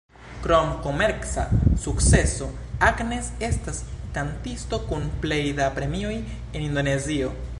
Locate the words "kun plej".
4.89-5.41